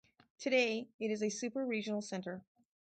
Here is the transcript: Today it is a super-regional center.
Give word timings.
Today 0.39 0.89
it 0.99 1.11
is 1.11 1.21
a 1.21 1.29
super-regional 1.29 2.01
center. 2.01 2.43